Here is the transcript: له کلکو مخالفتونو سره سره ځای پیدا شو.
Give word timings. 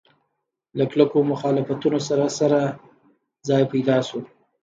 له 0.77 0.83
کلکو 0.91 1.17
مخالفتونو 1.31 1.99
سره 2.07 2.25
سره 2.39 2.59
ځای 3.47 3.63
پیدا 3.71 3.97
شو. 4.07 4.19